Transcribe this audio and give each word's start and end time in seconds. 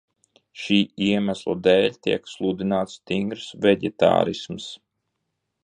Šī 0.61 0.77
iemesla 1.07 1.55
dēļ 1.67 1.99
tiek 2.07 2.25
sludināts 2.33 2.97
stingrs 3.01 3.47
veģetārisms. 3.67 4.69